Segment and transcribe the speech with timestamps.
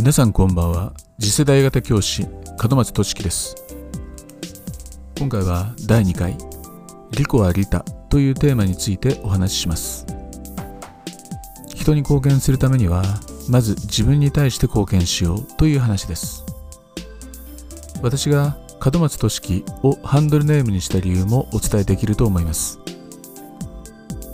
[0.00, 0.94] 皆さんこんばんは。
[1.20, 2.26] 次世代型教師
[2.58, 3.54] 門松俊樹です。
[5.18, 6.38] 今回は第2回
[7.12, 10.06] 「リコはリタ」というテーマについてお話しします。
[11.74, 13.04] 人に貢献するためには
[13.46, 16.44] まず自分に対して貢献しようという話です。
[18.00, 22.78] 私が門松俊樹をハンドルネームにした理由もお伝えできると思います。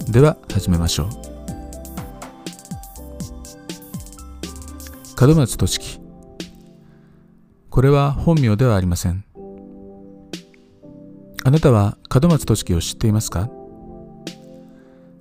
[0.09, 1.26] では始めましょう。
[5.19, 5.99] 門松俊樹。
[7.71, 9.25] これは本名ではありません。
[11.43, 13.49] あなたは門松俊樹を知っていますか？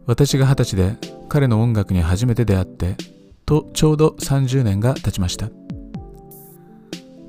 [0.06, 0.98] 私が二十歳で
[1.30, 2.98] 彼の音楽に初めて出会って
[3.46, 5.50] とちょうど30年が経ちました。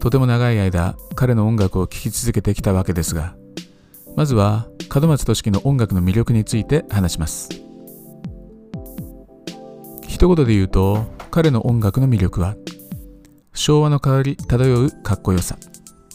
[0.00, 3.36] とても長い間彼の音楽を聴き続けてきたわけですが
[4.16, 7.48] まずは門松俊樹の音楽の魅力について話します。
[10.08, 12.56] 一言で言うと彼の音楽の魅力は
[13.52, 15.58] 昭和の香り漂うかっこよさ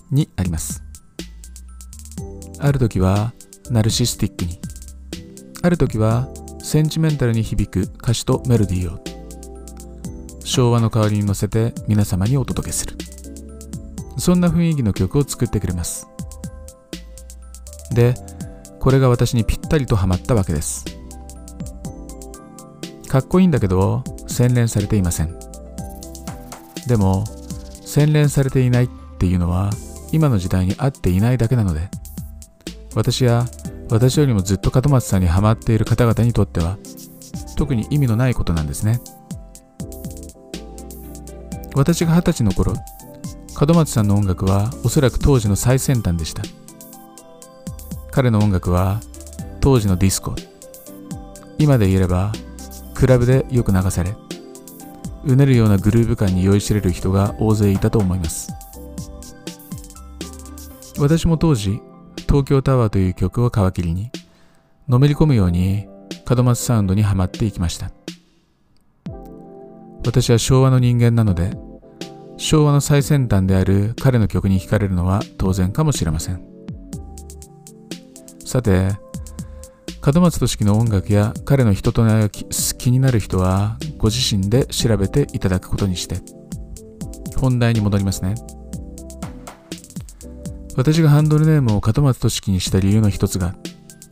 [0.10, 0.82] にあります。
[2.58, 3.32] ある時は
[3.70, 4.60] ナルシスティックに
[5.62, 6.28] ある時は
[6.64, 9.00] センチメンタルに響く歌詞とメロディーを
[10.44, 12.98] 昭和の香りに乗せて皆様にお届けする。
[14.18, 16.08] そんな雰囲気の曲を作ってくれます。
[17.94, 18.16] で
[18.80, 20.84] これが私にぴったりとハマったわけです。
[23.08, 25.38] かっこいいんだけど洗練されていません。
[26.88, 27.26] でも
[27.86, 29.70] 洗練されていないっていうのは
[30.12, 31.90] 今の時代に合っていないだけなので
[32.96, 33.46] 私や
[33.90, 36.78] 私よりもずっと門松さんにハマっている方々にとっては
[37.58, 39.00] 特に意味のないことなんですね。
[41.74, 42.74] 私が二十歳の頃
[43.60, 46.44] 門松さんの音楽はおそらく当時の最先端でした。
[48.12, 49.00] 彼の音楽は
[49.60, 50.36] 当時のディスコ。
[51.58, 52.32] 今で言えば
[53.02, 54.16] クラブでよく流され
[55.24, 58.54] うねるようなグルーヴ感に酔いしれる人が大勢いたと思います。
[61.00, 61.82] 私も当時
[62.30, 64.12] 東京タワーという曲を皮切りに
[64.88, 65.88] のめり込むように
[66.30, 67.90] 門松サウンドにはまっていきました。
[70.06, 71.58] 私は昭和の人間なので
[72.38, 76.46] 昭和の最先端である彼の曲に惹かれるのは当然かもしれません。
[78.46, 78.92] さて
[80.04, 86.22] 門松俊樹の音楽や彼の人となりが気になる人はご自身で調べていただくことにして。
[87.38, 88.36] 本題に戻りますね。
[90.76, 93.56] 私がハンドルネームを門松俊樹にした理由の一つが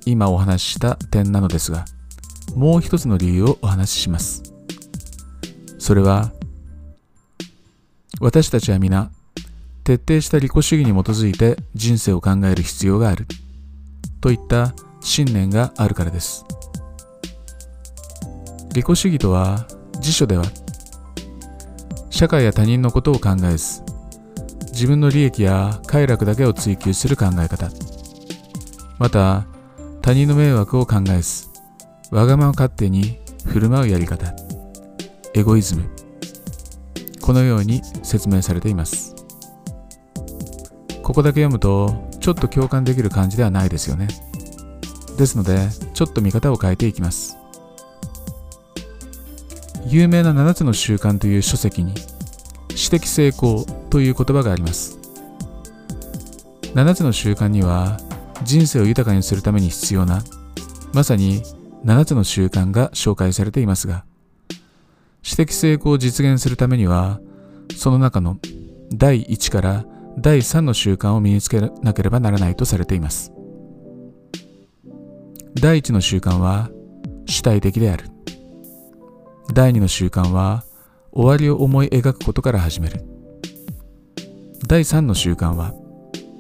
[0.06, 1.86] 今お話しした点なのですが
[2.56, 4.44] もう一つの理由をお話しします。
[5.78, 6.32] それは
[8.20, 9.12] 私たちは皆
[9.84, 13.26] 徹底した利己主義に基づいて人生を考える必要がある。
[14.22, 16.46] といった信念があるからです。
[18.74, 19.66] 利己主義とは
[20.00, 20.44] 辞書では
[22.10, 23.82] 社会や他人のことを考えず
[24.72, 27.70] 自分の利益や快楽だけを追求する考え方。
[28.98, 29.46] また
[30.02, 31.48] 他人の迷惑を考えず
[32.12, 34.34] わがまま勝手に振る舞うやり方。
[35.34, 35.90] エゴイズム。
[37.22, 39.16] このように説明されています。
[41.04, 44.08] ここだけ読むとちょっと共感できる感じではないですよね。
[45.20, 47.38] ですのでちょっと見方を変えていきます。
[49.86, 51.94] 有名な7つの習慣という書籍に
[52.70, 54.98] 私的成功という言葉があります。
[56.74, 57.98] 7つの習慣には
[58.44, 60.24] 人生を豊かにするために必要な
[60.94, 61.44] まさに
[61.84, 64.06] 7つの習慣が紹介されていますが
[65.24, 67.20] 私的成功を実現するためには
[67.76, 68.38] その中の
[68.94, 69.86] 第1から
[70.18, 73.39] 第3の習慣を身につけなければならないとされています。
[75.62, 76.70] 第1の習慣は
[77.26, 78.06] 主体的である。
[79.54, 80.64] 第2の習慣は
[81.12, 83.04] 終わりを思い描くことから始める。
[84.68, 85.74] 第3の習慣は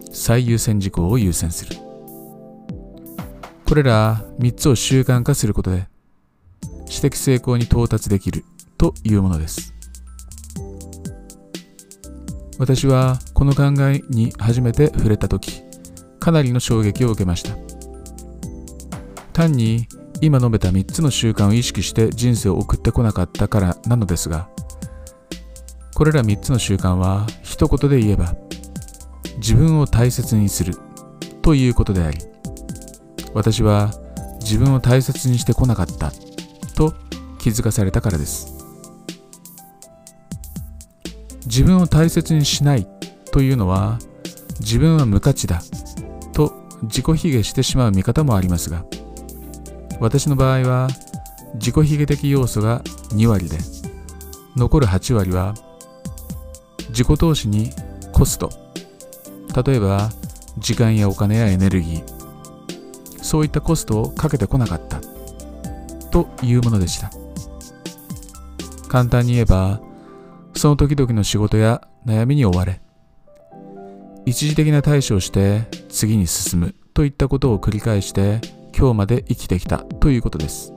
[0.09, 1.75] 最優先事項を優先する。
[3.65, 5.89] これら3つを習慣化することで
[6.85, 8.45] 私的成功に到達できる
[8.77, 9.73] というものです。
[12.57, 15.61] 私はこの考えに初めて触れた時
[16.21, 17.68] かなりの衝撃を受けました。
[19.39, 19.87] 単に
[20.19, 24.49] 今述べた3つの習慣を意識して人生を送ってこなかったからなのですが
[25.95, 28.35] これら3つの習慣は一言で言えば
[29.37, 30.73] 自分を大切にする
[31.41, 32.17] ということであり
[33.33, 33.93] 私は
[34.41, 36.11] 自分を大切にしてこなかった
[36.75, 36.93] と
[37.39, 38.57] 気づかされたからです。
[41.45, 42.87] 自分を大切にしない
[43.31, 43.99] というのは
[44.59, 45.61] 自分は無価値だ
[46.33, 46.53] と
[46.83, 48.83] 自己卑下してしまう見方もありますが
[49.99, 50.87] 私の場合は
[51.55, 52.81] 自己卑下的要素が
[53.11, 53.57] 2割で
[54.55, 55.53] 残る8割は
[56.89, 57.71] 自己投資に
[58.13, 58.49] コスト。
[59.65, 60.09] 例えば
[60.57, 63.23] 時間やお金やエネルギー。
[63.23, 64.99] そういったコストをかけてこなかった。
[66.11, 67.11] というものでした。
[68.89, 69.79] 簡単に言えば
[70.55, 72.81] その時々の仕事や悩みに追われ
[74.25, 78.41] 一時的な対処をして次に進むといったことを繰り返して
[78.79, 80.73] 今日まで生きてきたということです。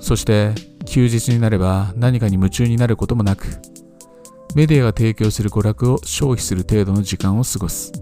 [0.00, 0.54] そして
[0.86, 3.60] 休日になれば何かに夢中になることもなく
[4.54, 7.92] メディアが提供する娯楽を消費する程度の時間を過ごす。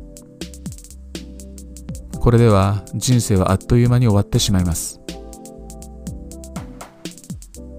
[2.20, 5.00] これでは人生はあっという間に終わってしまいます。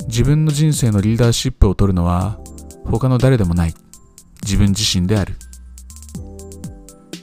[0.07, 2.37] 自分の人生のリーダーシップを取るのは
[2.83, 3.73] 他の誰でもない。
[4.43, 5.35] 自分自身である。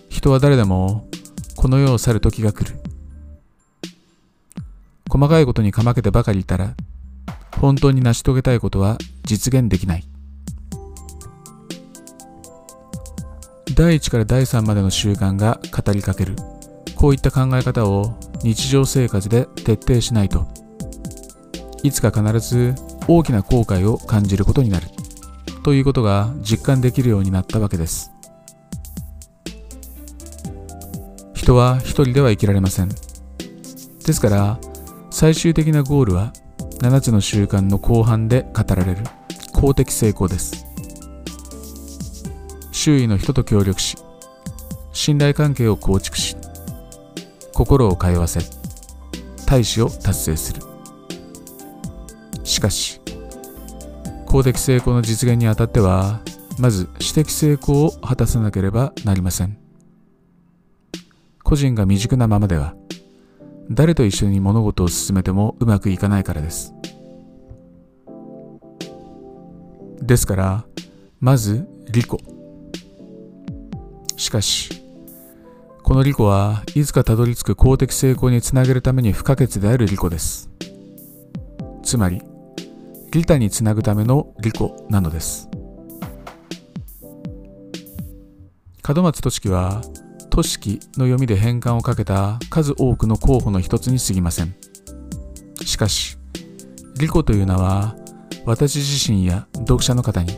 [0.08, 1.11] 人は誰でも
[1.62, 2.76] この世を去る時が来る。
[5.08, 6.74] 細かいことにかまけてばかりいたら
[7.60, 10.04] 本当に成し遂げたいことは実現できない。
[13.76, 16.34] 第1から第3までの習慣が語りかける。
[16.96, 20.48] こういった考え方を日常生活で徹底しないと
[21.84, 22.74] いつか必ず
[23.06, 24.88] 大きな後悔を感じることになる。
[25.62, 28.11] ということが実感できるようになったわけです。
[31.42, 32.88] 人は一人では生きられません。
[32.88, 32.94] で
[34.12, 34.60] すから
[35.10, 36.32] 最終的なゴールは
[36.78, 39.02] 7つの習慣の後半で語られる。
[39.52, 40.64] 公的成功です。
[42.70, 43.96] 周囲の人と協力し
[44.92, 46.36] 信頼関係を構築し
[47.52, 48.40] 心を通わせ
[49.44, 50.62] 大使を達成する。
[52.44, 53.00] しかし
[54.26, 56.20] 公的成功の実現にあたっては
[56.60, 59.61] まず私的成功を果たさなければなりません。
[61.52, 62.74] 個人が未熟なままでは
[63.70, 66.72] 誰と一緒に物事を進めてもうまくいかないからです。
[70.00, 70.64] ですから、
[71.20, 72.08] まず利己。
[74.16, 74.82] しかし、
[75.82, 80.48] この利己はいつかたどり着く公的成功につなげるために不可欠である利己です。
[81.82, 82.22] つまり、
[83.12, 85.50] 利他につなぐための利己なのです。
[88.88, 89.82] 門松俊樹は
[90.32, 90.58] 都市
[90.96, 94.54] の読みで変換をかけた数多くの候補の一つに過ぎません。
[95.62, 96.16] しかし、
[96.98, 97.94] リコという名は
[98.46, 100.32] 私自身や読者の方に、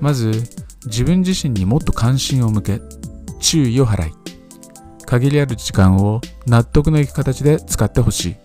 [0.00, 0.42] まず
[0.86, 2.80] 自分自身にもっと関心を向け、
[3.40, 4.12] 注意を払い、
[5.04, 8.36] 限りある時間を納得のいく形で使ってほしい。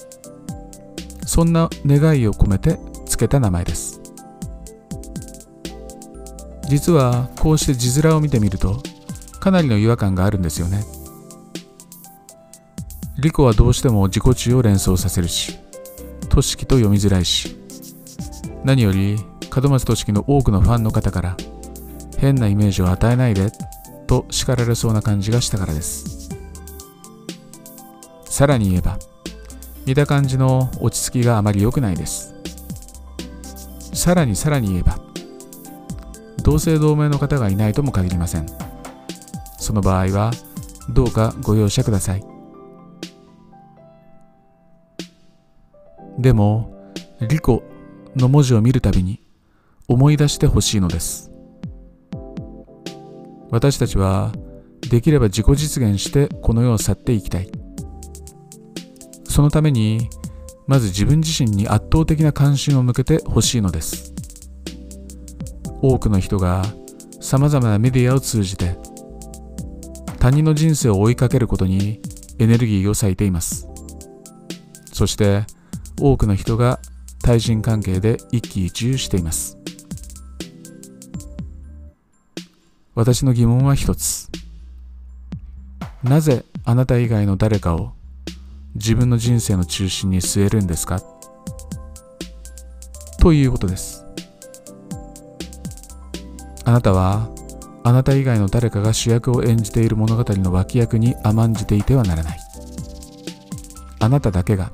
[1.26, 4.02] そんな願いを込めて付けた名前です。
[6.68, 8.84] 実はこうして字面を見てみると
[9.46, 10.84] かなりの違和感があるんですよね。
[13.20, 15.60] リコはどうしても自己中を連想させるし、
[16.30, 17.56] 都市と読みづらいし、
[18.64, 19.18] 何より
[19.56, 21.38] 門松俊樹の多くのファンの方から
[22.18, 23.52] 変なイメージを与えないで
[24.08, 26.32] と叱られそうな感じがしたからです。
[28.26, 28.98] さらに言えば、
[29.86, 32.34] 見た感じの落ち着きがあまり良くないです。
[33.94, 34.98] さらにさらに言えば、
[36.42, 38.65] 同姓同名の方がいないとも限りません。
[39.66, 40.32] その場合は
[40.90, 42.24] どうかご容赦ください。
[46.20, 46.72] でも、
[47.28, 47.64] リコ
[48.16, 49.22] の文字を見るたびに
[49.88, 51.32] 思い出してほしいのです。
[53.50, 54.32] 私たちは
[54.82, 57.50] できれば自己実現してこの世を去っていきたい。
[59.28, 60.10] そのために
[60.68, 64.14] まず自分自身に圧倒的な関心を向けてほしいのです。
[65.82, 66.64] 多くの人が
[67.20, 68.85] 様々なメディアを通じて
[70.26, 72.02] 他人の人生を追いかけることに
[72.40, 73.68] エネルギーを割いています。
[74.92, 75.46] そして
[76.02, 76.80] 多くの人が
[77.22, 79.56] 対人関係で一喜一憂しています。
[82.96, 84.32] 私の疑問は一つ。
[86.02, 87.94] なぜあなた以外の誰かを
[88.74, 91.04] 自分の人生の中心に据えるんですか？
[93.20, 94.04] ということです。
[96.64, 97.30] あなたは
[97.88, 102.40] あなた以外の誰かが主役を演じている物語の脇役に甘んじていてはならない。
[104.00, 104.72] あなただけが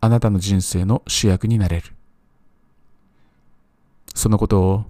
[0.00, 1.92] あなたの人生の主役になれる。
[4.14, 4.84] そのことを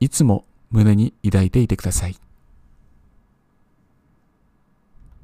[0.00, 2.18] いつも胸に抱いていてください。